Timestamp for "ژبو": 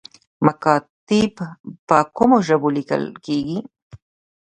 2.47-2.69